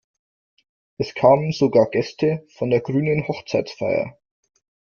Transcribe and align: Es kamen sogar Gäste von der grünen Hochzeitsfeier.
Es 0.97 1.13
kamen 1.13 1.51
sogar 1.51 1.85
Gäste 1.87 2.43
von 2.57 2.71
der 2.71 2.81
grünen 2.81 3.27
Hochzeitsfeier. 3.27 4.17